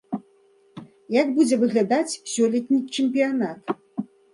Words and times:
Як 1.19 1.27
будзе 1.37 1.55
выглядаць 1.65 2.19
сёлетні 2.35 2.85
чэмпіянат? 2.97 3.81